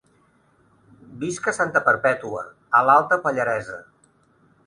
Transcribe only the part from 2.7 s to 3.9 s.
a l'Alta Pallaresa.